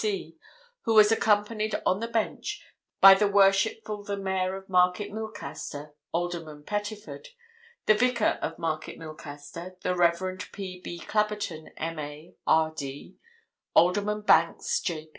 K.C., 0.01 0.35
who 0.85 0.95
was 0.95 1.11
accompanied 1.11 1.75
on 1.85 1.99
the 1.99 2.07
bench 2.07 2.65
by 3.01 3.13
the 3.13 3.27
Worshipful 3.27 4.03
the 4.03 4.17
Mayor 4.17 4.55
of 4.55 4.67
Market 4.67 5.11
Milcaster 5.11 5.93
(Alderman 6.11 6.63
Pettiford), 6.63 7.27
the 7.85 7.93
Vicar 7.93 8.39
of 8.41 8.57
Market 8.57 8.97
Milcaster 8.97 9.75
(the 9.83 9.93
Rev. 9.95 10.49
P.B. 10.51 11.01
Clabberton, 11.01 11.67
M.A., 11.77 12.33
R.D.), 12.47 13.17
Alderman 13.75 14.21
Banks, 14.21 14.79
J. 14.79 15.09